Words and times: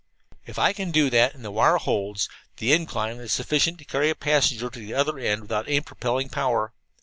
"If 0.47 0.57
I 0.57 0.73
can 0.73 0.89
do 0.89 1.11
that, 1.11 1.35
and 1.35 1.45
the 1.45 1.51
wire 1.51 1.77
holds, 1.77 2.27
the 2.57 2.73
incline 2.73 3.17
is 3.17 3.31
sufficient 3.31 3.77
to 3.77 3.85
carry 3.85 4.09
a 4.09 4.15
passenger 4.15 4.67
to 4.71 4.79
the 4.79 4.95
other 4.95 5.13
mountain 5.13 5.41
without 5.41 5.67
any 5.67 5.81
propelling 5.81 6.29
power. 6.29 6.73